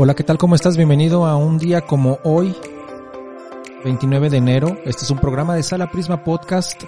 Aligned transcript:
Hola, 0.00 0.14
¿qué 0.14 0.22
tal? 0.22 0.38
¿Cómo 0.38 0.54
estás? 0.54 0.76
Bienvenido 0.76 1.26
a 1.26 1.34
un 1.34 1.58
día 1.58 1.80
como 1.80 2.20
hoy, 2.22 2.54
29 3.82 4.30
de 4.30 4.36
enero. 4.36 4.78
Este 4.84 5.02
es 5.02 5.10
un 5.10 5.18
programa 5.18 5.56
de 5.56 5.64
Sala 5.64 5.90
Prisma 5.90 6.22
Podcast. 6.22 6.84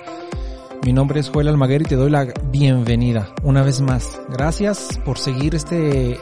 Mi 0.85 0.93
nombre 0.93 1.19
es 1.19 1.29
Joel 1.29 1.49
Almaguer 1.49 1.83
y 1.83 1.87
te 1.87 1.97
doy 1.97 2.09
la 2.09 2.33
bienvenida 2.53 3.35
una 3.43 3.65
vez 3.65 3.81
más. 3.81 4.21
Gracias 4.29 5.01
por 5.05 5.19
seguir 5.19 5.57
este 5.57 6.21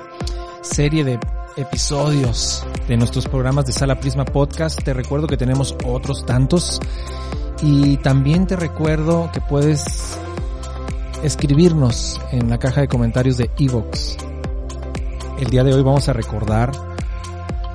serie 0.62 1.04
de 1.04 1.20
episodios 1.58 2.66
de 2.88 2.96
nuestros 2.96 3.28
programas 3.28 3.66
de 3.66 3.72
Sala 3.72 4.00
Prisma 4.00 4.24
Podcast. 4.24 4.82
Te 4.82 4.94
recuerdo 4.94 5.26
que 5.26 5.36
tenemos 5.36 5.76
otros 5.84 6.24
tantos 6.24 6.80
y 7.60 7.98
también 7.98 8.46
te 8.46 8.56
recuerdo 8.56 9.28
que 9.30 9.42
puedes 9.42 10.18
escribirnos 11.22 12.18
en 12.32 12.48
la 12.48 12.58
caja 12.58 12.80
de 12.80 12.88
comentarios 12.88 13.36
de 13.36 13.50
Evox 13.58 14.27
el 15.38 15.50
día 15.50 15.62
de 15.62 15.72
hoy 15.72 15.82
vamos 15.82 16.08
a 16.08 16.12
recordar 16.12 16.72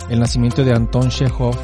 el 0.09 0.19
nacimiento 0.19 0.63
de 0.63 0.73
Anton 0.73 1.09
Chekhov, 1.09 1.55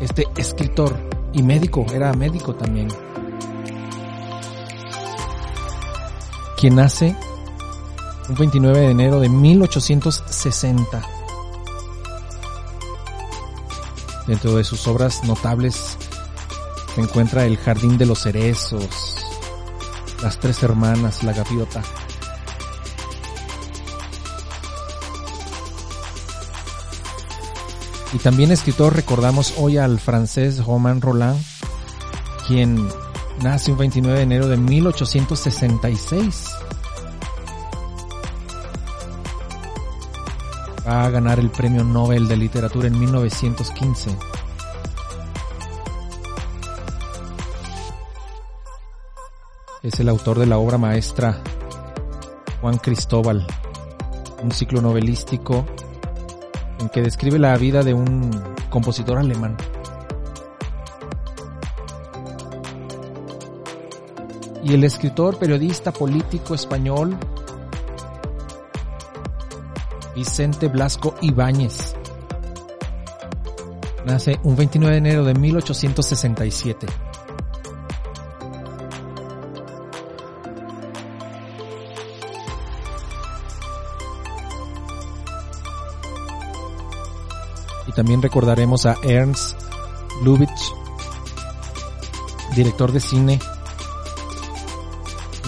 este 0.00 0.26
escritor 0.36 0.96
y 1.32 1.42
médico, 1.42 1.84
era 1.92 2.12
médico 2.14 2.54
también, 2.54 2.88
quien 6.56 6.76
nace 6.76 7.14
un 8.28 8.34
29 8.34 8.80
de 8.80 8.90
enero 8.90 9.20
de 9.20 9.28
1860. 9.28 11.02
Dentro 14.26 14.56
de 14.56 14.64
sus 14.64 14.86
obras 14.86 15.22
notables 15.24 15.98
se 16.94 17.00
encuentra 17.00 17.44
El 17.44 17.58
Jardín 17.58 17.98
de 17.98 18.06
los 18.06 18.22
Cerezos, 18.22 19.16
Las 20.22 20.38
Tres 20.38 20.62
Hermanas, 20.62 21.22
La 21.24 21.32
Gaviota. 21.32 21.82
Y 28.12 28.18
también 28.18 28.52
escritor 28.52 28.94
recordamos 28.94 29.54
hoy 29.56 29.78
al 29.78 29.98
francés 29.98 30.62
Romain 30.64 31.00
Roland, 31.00 31.40
quien 32.46 32.86
nace 33.42 33.72
un 33.72 33.78
29 33.78 34.18
de 34.18 34.22
enero 34.22 34.48
de 34.48 34.58
1866. 34.58 36.50
Va 40.86 41.06
a 41.06 41.10
ganar 41.10 41.38
el 41.38 41.48
Premio 41.50 41.84
Nobel 41.84 42.28
de 42.28 42.36
Literatura 42.36 42.88
en 42.88 42.98
1915. 42.98 44.10
Es 49.82 50.00
el 50.00 50.08
autor 50.10 50.38
de 50.38 50.46
la 50.46 50.58
obra 50.58 50.76
maestra 50.76 51.40
Juan 52.60 52.76
Cristóbal, 52.76 53.46
un 54.42 54.52
ciclo 54.52 54.82
novelístico 54.82 55.64
que 56.88 57.02
describe 57.02 57.38
la 57.38 57.56
vida 57.56 57.82
de 57.82 57.94
un 57.94 58.30
compositor 58.70 59.18
alemán. 59.18 59.56
Y 64.64 64.74
el 64.74 64.84
escritor, 64.84 65.38
periodista, 65.38 65.92
político 65.92 66.54
español 66.54 67.18
Vicente 70.14 70.68
Blasco 70.68 71.14
Ibáñez 71.20 71.94
nace 74.04 74.38
un 74.42 74.56
29 74.56 74.92
de 74.92 74.98
enero 74.98 75.24
de 75.24 75.34
1867. 75.34 76.86
También 87.94 88.22
recordaremos 88.22 88.86
a 88.86 88.96
Ernst 89.02 89.58
Lubitsch, 90.22 90.72
director 92.54 92.92
de 92.92 93.00
cine, 93.00 93.38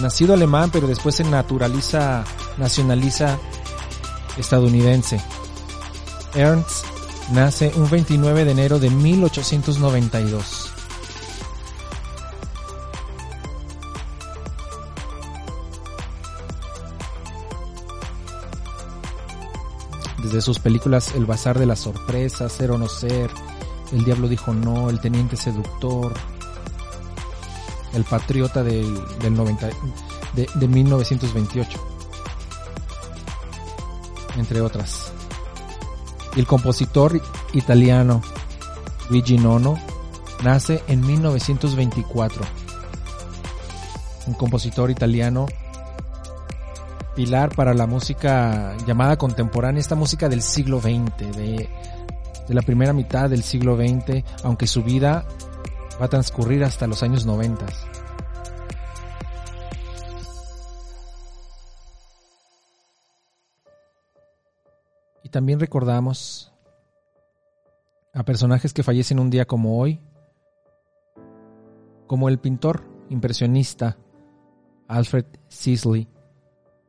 nacido 0.01 0.33
alemán, 0.33 0.69
pero 0.71 0.87
después 0.87 1.15
se 1.15 1.23
naturaliza, 1.23 2.23
nacionaliza 2.57 3.37
estadounidense. 4.37 5.19
Ernst 6.35 6.85
nace 7.31 7.71
un 7.75 7.89
29 7.89 8.45
de 8.45 8.51
enero 8.51 8.79
de 8.79 8.89
1892. 8.89 10.64
Desde 20.25 20.41
sus 20.41 20.59
películas 20.59 21.13
El 21.15 21.25
Bazar 21.25 21.59
de 21.59 21.65
las 21.65 21.79
Sorpresas, 21.79 22.51
Ser 22.51 22.71
o 22.71 22.77
No 22.77 22.87
Ser, 22.87 23.29
El 23.91 24.03
Diablo 24.03 24.27
dijo 24.27 24.53
no, 24.53 24.89
El 24.89 24.99
Teniente 24.99 25.37
Seductor, 25.37 26.13
El 27.93 28.03
Patriota 28.03 28.63
del, 28.63 28.99
del 29.19 29.33
90, 29.33 29.69
de, 30.33 30.49
de 30.53 30.67
1928, 30.67 31.79
entre 34.37 34.61
otras. 34.61 35.11
El 36.35 36.45
compositor 36.47 37.21
italiano 37.53 38.21
Luigi 39.09 39.37
Nono 39.37 39.79
nace 40.43 40.83
en 40.87 41.05
1924. 41.05 42.43
Un 44.27 44.33
compositor 44.33 44.89
italiano 44.89 45.45
pilar 47.15 47.55
para 47.55 47.73
la 47.73 47.87
música 47.87 48.75
llamada 48.85 49.17
contemporánea, 49.17 49.79
esta 49.79 49.95
música 49.95 50.29
del 50.29 50.41
siglo 50.41 50.79
XX, 50.79 51.17
de, 51.17 51.69
de 52.47 52.53
la 52.53 52.61
primera 52.61 52.93
mitad 52.93 53.29
del 53.29 53.43
siglo 53.43 53.75
XX, 53.77 54.23
aunque 54.43 54.67
su 54.67 54.83
vida 54.83 55.25
va 55.99 56.05
a 56.05 56.09
transcurrir 56.09 56.63
hasta 56.63 56.87
los 56.87 57.03
años 57.03 57.25
90. 57.25 57.65
Y 65.23 65.29
también 65.29 65.59
recordamos 65.59 66.53
a 68.13 68.23
personajes 68.23 68.73
que 68.73 68.83
fallecen 68.83 69.19
un 69.19 69.29
día 69.29 69.45
como 69.45 69.79
hoy, 69.79 70.01
como 72.07 72.29
el 72.29 72.39
pintor 72.39 72.83
impresionista 73.09 73.97
Alfred 74.87 75.25
Sisley, 75.47 76.07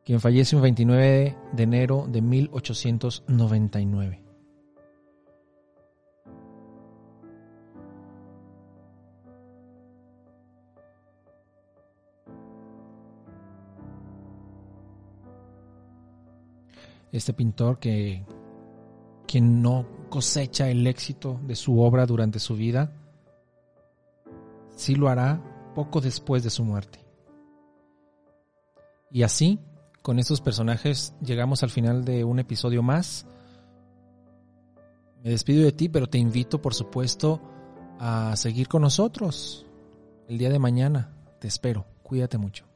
quien 0.06 0.20
fallece 0.20 0.54
un 0.54 0.62
29 0.62 1.36
de 1.52 1.62
enero 1.64 2.06
de 2.08 2.22
1899. 2.22 4.22
Este 17.10 17.32
pintor 17.32 17.80
que 17.80 18.24
quien 19.26 19.60
no 19.60 19.88
cosecha 20.08 20.70
el 20.70 20.86
éxito 20.86 21.40
de 21.42 21.56
su 21.56 21.80
obra 21.80 22.06
durante 22.06 22.38
su 22.38 22.54
vida, 22.54 22.92
sí 24.76 24.94
lo 24.94 25.08
hará 25.08 25.42
poco 25.74 26.00
después 26.00 26.44
de 26.44 26.50
su 26.50 26.62
muerte. 26.62 27.04
Y 29.10 29.24
así 29.24 29.58
con 30.06 30.20
estos 30.20 30.40
personajes 30.40 31.14
llegamos 31.20 31.64
al 31.64 31.70
final 31.70 32.04
de 32.04 32.22
un 32.22 32.38
episodio 32.38 32.80
más. 32.80 33.26
Me 35.24 35.30
despido 35.30 35.64
de 35.64 35.72
ti, 35.72 35.88
pero 35.88 36.06
te 36.06 36.16
invito, 36.16 36.62
por 36.62 36.74
supuesto, 36.74 37.42
a 37.98 38.36
seguir 38.36 38.68
con 38.68 38.82
nosotros 38.82 39.66
el 40.28 40.38
día 40.38 40.50
de 40.50 40.60
mañana. 40.60 41.10
Te 41.40 41.48
espero. 41.48 41.86
Cuídate 42.04 42.38
mucho. 42.38 42.75